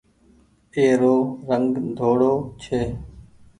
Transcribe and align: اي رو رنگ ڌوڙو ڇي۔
اي 0.75 0.85
رو 1.01 1.15
رنگ 1.49 1.69
ڌوڙو 1.97 2.33
ڇي۔ 2.63 2.81